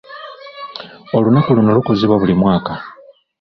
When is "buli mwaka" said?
2.21-2.73